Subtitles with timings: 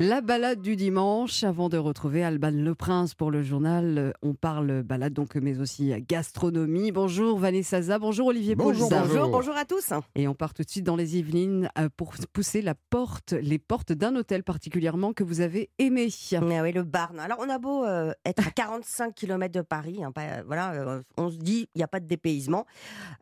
[0.00, 4.32] La balade du dimanche, avant de retrouver Alban Le Prince pour le journal, euh, on
[4.32, 6.92] parle balade donc, mais aussi gastronomie.
[6.92, 9.06] Bonjour Vanessa Zaza, bonjour Olivier Bonjour, bonjour.
[9.08, 9.92] Bonjour, bonjour à tous.
[10.14, 13.58] Et on part tout de suite dans les Yvelines euh, pour pousser la porte, les
[13.58, 16.10] portes d'un hôtel particulièrement que vous avez aimé.
[16.32, 17.18] Ah oui, le Barn.
[17.18, 21.02] Alors, on a beau euh, être à 45 km de Paris, hein, pas- voilà, euh,
[21.16, 22.66] on se dit il n'y a pas de dépaysement.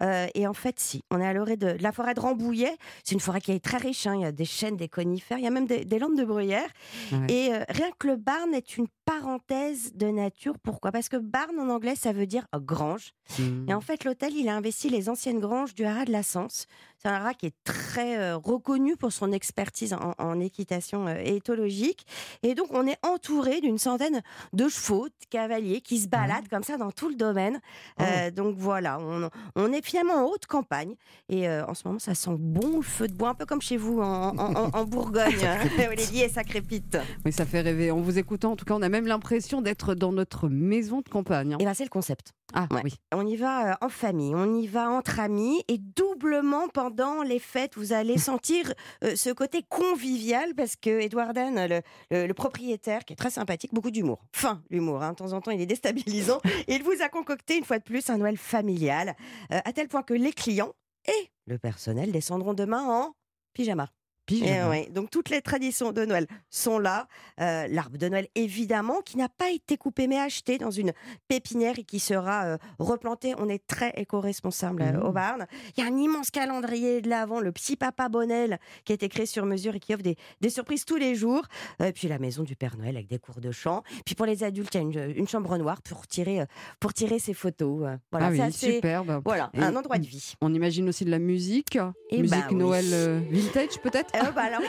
[0.03, 1.01] Euh, et en fait, si.
[1.11, 2.77] On est à l'orée de, la forêt de Rambouillet.
[3.03, 4.07] C'est une forêt qui est très riche.
[4.07, 4.15] hein.
[4.17, 6.25] Il y a des chênes, des conifères, il y a même des, des landes de
[6.27, 6.66] bruyère.
[7.13, 7.27] Ouais.
[7.29, 10.55] Et euh, rien que le Barn est une parenthèse de nature.
[10.63, 10.93] Pourquoi?
[10.93, 13.13] Parce que Barn en anglais, ça veut dire grange.
[13.39, 13.71] Mmh.
[13.71, 16.67] Et en fait, l'hôtel, il a investi les anciennes granges du haras de la Sens.
[17.07, 21.15] C'est un haras qui est très euh, reconnu pour son expertise en, en équitation euh,
[21.25, 22.05] éthologique.
[22.43, 26.65] Et donc, on est entouré d'une centaine de chevaux, de cavaliers qui se baladent comme
[26.65, 27.61] ça dans tout le domaine.
[28.01, 30.97] Euh, donc voilà, on, on est finalement en haute campagne.
[31.29, 33.63] Et euh, en ce moment, ça sent bon le feu de bois, un peu comme
[33.63, 35.49] chez vous en, en- en- Bourgogne,
[35.89, 36.99] Olivier, et ça crépite.
[37.25, 37.93] Oui, ça fait rêver.
[37.93, 41.09] En vous écoutant, en tout cas, on a même l'impression d'être dans notre maison de
[41.09, 41.55] campagne.
[41.55, 41.59] hein.
[41.61, 42.33] Et bien, c'est le concept.
[42.53, 42.81] Ah Ouais.
[42.85, 42.95] oui.
[43.13, 47.77] On y va en famille, on y va entre amis et doublement pendant les fêtes,
[47.77, 48.73] vous allez sentir
[49.05, 51.81] euh, ce côté convivial parce que Edward Dan, le,
[52.11, 54.25] le- le propriétaire, qui est très sympathique, beaucoup d'humour.
[54.33, 56.41] Fin, l'humour, hein, de temps en temps il est déstabilisant.
[56.69, 59.15] il vous a concocté une fois de plus un Noël familial,
[59.53, 60.73] euh, à tel point que les clients
[61.09, 63.15] et le personnel descendront demain en
[63.53, 63.89] pyjama.
[64.31, 67.07] Eh ouais, Donc toutes les traditions de Noël sont là.
[67.41, 70.93] Euh, L'arbre de Noël, évidemment, qui n'a pas été coupé mais acheté dans une
[71.29, 73.35] pépinière et qui sera euh, replanté.
[73.39, 75.03] On est très éco-responsable euh, Mmh.
[75.07, 75.47] au Barn.
[75.77, 79.09] Il y a un immense calendrier de l'avant, le petit papa Bonnel, qui a été
[79.09, 81.43] créé sur mesure et qui offre des, des surprises tous les jours.
[81.83, 83.83] Euh, puis la maison du Père Noël avec des cours de chant.
[84.05, 86.41] Puis pour les adultes, il y a une, une chambre noire pour tirer,
[86.81, 87.87] pour tirer ses photos.
[88.11, 89.21] Voilà, ah oui, assez- superbe.
[89.25, 90.35] Voilà, Et- un endroit de vie.
[90.41, 91.79] On imagine aussi de la musique.
[92.11, 92.57] Eh musique bah oui.
[92.57, 94.61] Noël vintage peut-être Euh, bah alors,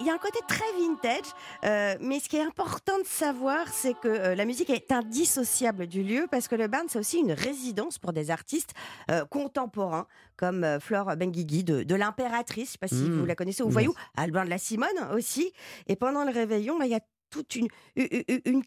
[0.00, 1.30] il y a un côté très vintage,
[1.64, 5.86] euh, mais ce qui est important de savoir, c'est que euh, la musique est indissociable
[5.86, 8.72] du lieu, parce que le Barn, c'est aussi une résidence pour des artistes
[9.10, 10.06] euh, contemporains,
[10.36, 13.20] comme Flore Benguigui de, de l'Impératrice, je sais pas si Mmh.
[13.20, 13.72] vous la connaissez, ou Mmh.
[13.72, 15.52] Voyou, Albin de la Simone aussi.
[15.86, 17.00] Et pendant le réveillon, bah, il y a
[17.34, 17.68] toute une,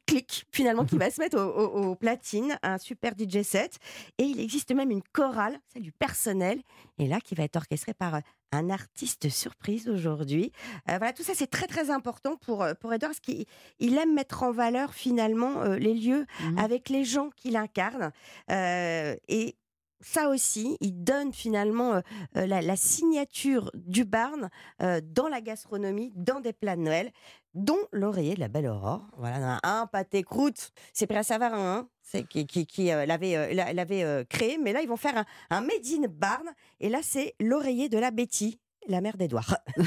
[0.05, 3.77] clique finalement qui va se mettre au- au- aux platines, un super DJ set.
[4.17, 6.61] Et il existe même une chorale, celle du personnel,
[6.99, 8.19] et là qui va être orchestrée par euh,
[8.51, 10.51] un artiste surprise aujourd'hui.
[10.89, 13.45] Euh, voilà, tout ça c'est très très important pour, euh, pour Edouard, parce qu'il
[13.79, 16.57] il aime mettre en valeur finalement euh, les lieux Mhm.
[16.57, 18.11] avec les gens qu'il incarne.
[18.51, 19.55] Euh, et
[19.99, 22.01] ça aussi, il donne finalement euh,
[22.37, 24.49] euh, la, la signature du Barn
[24.81, 27.11] euh, dans la gastronomie, dans des plats de Noël,
[27.53, 29.07] dont l'oreiller de la Belle Aurore.
[29.17, 33.35] Voilà, un, un pâté croûte, c'est Pré Savarin, hein, c'est qui, qui, qui, euh, l'avait
[33.35, 36.47] euh, l'a- l'avait, euh, créé, mais là ils vont faire un, un Made in Barn,
[36.79, 39.57] et là c'est l'oreiller de la Betty, la mère d'Edouard.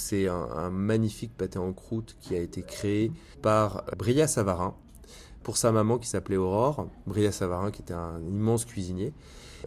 [0.00, 3.10] C'est un, un magnifique pâté en croûte qui a été créé
[3.42, 4.76] par Bria Savarin
[5.42, 6.88] pour sa maman qui s'appelait Aurore.
[7.06, 9.12] Bria Savarin qui était un immense cuisinier.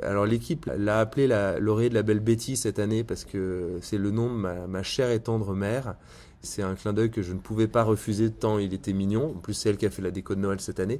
[0.01, 3.97] Alors l'équipe l'a appelé la- l'oreiller de la belle Betty cette année parce que c'est
[3.97, 5.95] le nom de ma, chère et tendre mère.
[6.41, 9.33] C'est un clin d'œil que je ne pouvais pas refuser tant il était mignon.
[9.35, 10.99] En plus, c'est elle qui a fait la déco de Noël cette année.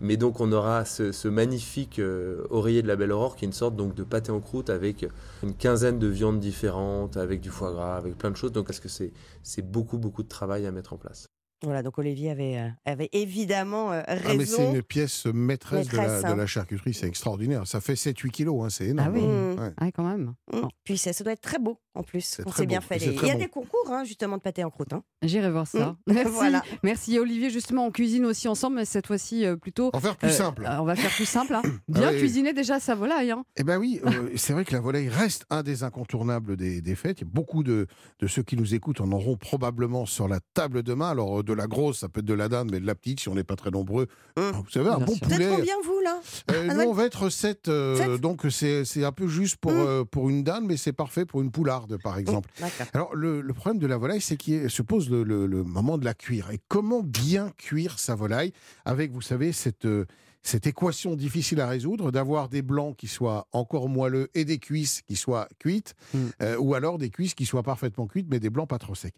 [0.00, 3.52] Mais donc, on aura ce, magnifique euh, oreiller de la Belle Aurore qui est une
[3.52, 5.06] sorte donc de pâté en croûte avec
[5.42, 8.52] une quinzaine de viandes différentes, avec du foie gras, avec plein de choses.
[8.52, 11.26] Donc, parce que c'est beaucoup, beaucoup de travail à mettre en place.
[11.62, 14.74] Voilà, donc Olivier avait, euh, avait évidemment euh, Ah, mais c'est raison.
[14.74, 16.32] une pièce maîtresse, de, la, hein.
[16.32, 17.66] de la charcuterie, c'est extraordinaire.
[17.66, 19.08] Ça fait 7-8 kilos, hein, c'est énorme.
[19.10, 19.24] Ah oui.
[19.24, 19.54] hein.
[19.54, 19.58] Mmh.
[19.60, 19.72] Ouais.
[19.78, 20.34] Ah, quand même.
[20.52, 20.60] Mm.
[20.60, 20.68] Bon.
[20.84, 22.20] Puis ça, ça doit être très beau en plus.
[22.20, 22.98] C'est On s'est bien fait.
[22.98, 23.38] les- Il y a bon.
[23.38, 24.92] des concours hein, justement de pâté en croûte.
[24.92, 25.02] hein.
[25.22, 25.96] J'irai voir ça.
[26.06, 26.12] Mm.
[26.12, 26.30] Merci.
[26.32, 26.62] Voilà.
[26.82, 27.48] Merci Olivier.
[27.48, 29.90] Justement, on cuisine aussi ensemble, mais cette fois-ci euh, plutôt.
[29.94, 30.66] En faire plus euh, simple.
[30.66, 31.54] euh, on va faire plus simple.
[31.54, 31.62] hein.
[31.88, 32.18] Bien Ah oui.
[32.18, 33.30] cuisiner déjà sa volaille.
[33.30, 33.44] hein.
[33.56, 36.94] Eh ben oui, euh, c'est vrai que la volaille reste un des incontournables des, des
[36.94, 37.24] fêtes.
[37.24, 37.86] Beaucoup de,
[38.20, 41.08] de ceux qui nous écoutent en auront probablement sur la table demain.
[41.10, 43.28] Alors de la grosse, ça peut être de la dinde, mais de la petite, si
[43.30, 44.06] on n'est pas très nombreux.
[44.36, 44.52] Hum.
[44.52, 45.26] Vous savez, un bon sûr.
[45.26, 45.56] Vous êtes poulet.
[45.56, 46.20] combien vous là
[46.52, 49.78] Euh, Ah, nous, on va être 7, Sept donc c'est un peu juste pour, Hum.
[49.86, 52.50] euh, pour une dinde, mais c'est parfait pour une poularde, par exemple.
[52.60, 52.86] D'accord.
[52.92, 55.96] Alors, le, le problème de la volaille, c'est qu'il se pose le, le- le moment
[55.98, 56.50] de la cuire.
[56.50, 58.52] Et comment bien cuire sa volaille
[58.84, 60.04] avec, vous savez, cette, euh,
[60.46, 65.02] cette équation difficile à résoudre d'avoir des blancs qui soient encore moelleux et des cuisses
[65.02, 66.18] qui soient cuites, Mm.
[66.42, 69.14] euh, ou alors des cuisses qui soient parfaitement cuites, mais des blancs pas trop secs.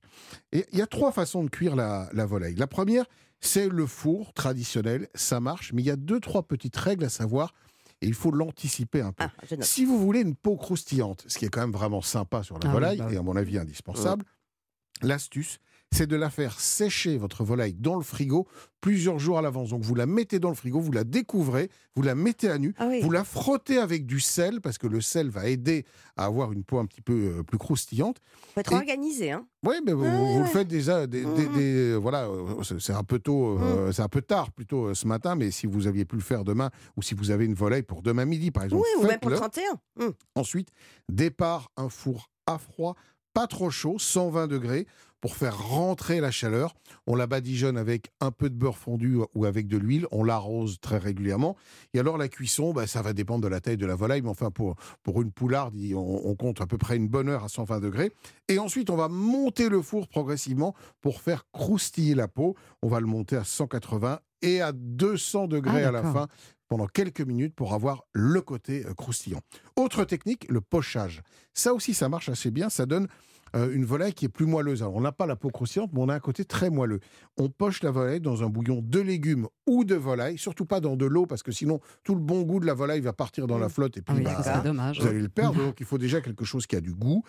[0.52, 2.54] Et il y a trois façons de cuire la, la volaille.
[2.54, 3.04] La première,
[3.40, 7.08] c'est le four traditionnel, ça marche, mais il y a deux, trois petites règles à
[7.10, 7.52] savoir,
[8.00, 9.24] et il faut l'anticiper un peu.
[9.24, 9.56] Ah.
[9.60, 12.62] Si vous voulez une peau croustillante, ce qui est quand même vraiment sympa sur la
[12.64, 14.24] Ah oui, volaille, bah et à mon avis indispensable,
[15.02, 15.58] l'astuce,
[15.90, 18.46] c'est de la faire sécher, votre volaille, dans le frigo
[18.80, 19.70] plusieurs jours à l'avance.
[19.70, 22.74] Donc vous la mettez dans le frigo, vous la découvrez, vous la mettez à nu,
[22.78, 23.00] Ah oui.
[23.00, 25.84] vous la frottez avec du sel, parce que le sel va aider
[26.16, 28.18] à avoir une peau un petit peu euh, plus croustillante.
[28.54, 29.32] Faut être Et- organisé.
[29.32, 29.46] Hein.
[29.66, 31.06] Oui, mais vous, le faites déjà.
[31.06, 31.52] Des, des- Mhm.
[31.54, 35.06] des- voilà, euh, c'est un peu tôt, euh, c'est un peu tard plutôt euh, ce
[35.08, 37.82] matin, mais si vous aviez pu le faire demain, ou si vous avez une volaille
[37.82, 39.62] pour demain midi, par exemple, Oui, ou même pour le faites-le.
[39.96, 40.06] 31.
[40.06, 40.12] Hum.
[40.36, 40.68] Ensuite,
[41.08, 42.94] départ un four à froid,
[43.34, 44.86] pas trop chaud, 120 degrés,
[45.20, 46.74] pour faire rentrer la chaleur.
[47.06, 50.06] On la badigeonne avec un peu de beurre fondu ou avec de l'huile.
[50.10, 51.56] On l'arrose très régulièrement.
[51.94, 54.28] Et alors la cuisson, bah, ça va dépendre de la taille de la volaille, mais
[54.28, 57.48] enfin pour, pour une poularde, on, on compte à peu près une bonne heure à
[57.48, 58.12] 120 degrés.
[58.48, 62.56] Et ensuite, on va monter le four progressivement pour faire croustiller la peau.
[62.82, 66.28] On va le monter à 180 et à 200 degrés Ah, à la fin
[66.68, 69.40] pendant quelques minutes pour avoir le côté euh, croustillant.
[69.76, 71.22] Autre technique, le pochage.
[71.54, 72.68] Ça aussi, ça marche assez bien.
[72.68, 73.08] Ça donne
[73.56, 74.82] euh, une volaille qui est plus moelleuse.
[74.82, 77.00] Alors, on n'a pas la peau croustillante, mais on a un côté très moelleux.
[77.36, 80.96] On poche la volaille dans un bouillon de légumes ou de volaille, surtout pas dans
[80.96, 83.58] de l'eau, parce que sinon, tout le bon goût de la volaille va partir dans
[83.58, 85.00] la flotte et Ah puis oui, bah, serait dommage.
[85.00, 85.58] vous allez le perdre.
[85.64, 87.22] Donc, il faut déjà quelque chose qui a du goût.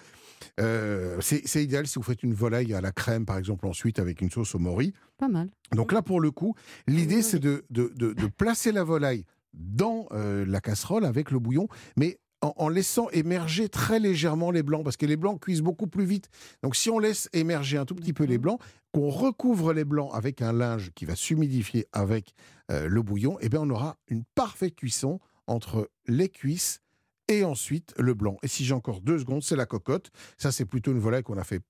[0.59, 4.21] Euh, c'est idéal si vous faites une volaille à la crème, par exemple, ensuite avec
[4.21, 4.93] une sauce au mori.
[5.17, 5.49] Pas mal.
[5.73, 6.55] Donc là, pour le coup,
[6.87, 11.39] l'idée, c'est de, de- de- de placer la volaille dans euh, la casserole avec le
[11.39, 11.67] bouillon,
[11.97, 15.87] mais en, en laissant émerger très légèrement les blancs, parce que les blancs cuisent beaucoup
[15.87, 16.29] plus vite.
[16.63, 18.59] Donc si on laisse émerger un tout petit peu les blancs,
[18.91, 22.33] qu'on recouvre les blancs avec un linge qui va s'humidifier avec
[22.71, 26.79] euh, le bouillon, eh bien on aura une parfaite cuisson entre les cuisses
[27.27, 28.37] et ensuite le blanc.
[28.43, 30.09] Et si j'ai encore deux secondes, c'est la cocotte.
[30.37, 31.61] Ça, c'est plutôt une volaille qu'on a fait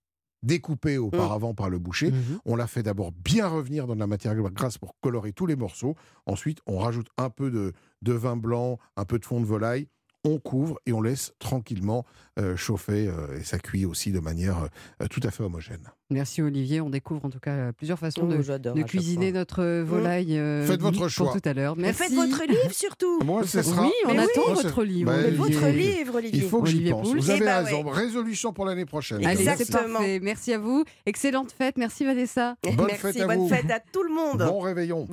[0.42, 2.12] découper auparavant par le boucher.
[2.12, 2.40] Mhm.
[2.46, 5.58] On la fait d'abord bien revenir dans de la matière grasse pour colorer tous les
[5.58, 5.96] morceaux.
[6.26, 9.88] Ensuite, on rajoute un peu de, de vin blanc, un peu de fond de volaille.
[10.26, 12.06] On couvre et on laisse tranquillement
[12.40, 13.08] euh, chauffer.
[13.08, 14.68] euh, et ça cuit aussi de manière
[15.02, 15.88] euh, tout à fait homogène.
[16.10, 16.82] Merci Olivier.
[16.82, 20.38] On découvre en tout cas plusieurs façons de, Oh, de cuisiner notre volaille.
[20.38, 21.32] euh, Faites votre pour choix.
[21.32, 21.78] tout à l'heure.
[21.78, 23.22] Mais faites votre livre surtout.
[23.24, 23.84] Moi, ce sera.
[23.84, 25.06] Oui, on Mais attend votre livre.
[25.12, 26.42] Bah, votre livre, Olivier.
[26.44, 27.14] Il faut que j'y Olivier pense.
[27.14, 27.84] Vous avez ben raison.
[27.86, 27.92] ouais.
[27.94, 29.26] Résolution pour l'année prochaine.
[29.26, 29.94] Allez, Exactement.
[30.00, 30.20] parfait.
[30.22, 30.84] Merci à vous.
[31.06, 31.78] Excellente fête.
[31.78, 32.56] Merci Vanessa.
[32.64, 33.48] Bonne Merci, fête à bonne vous.
[33.48, 34.40] fête à tout le monde.
[34.40, 35.08] Bon réveillon.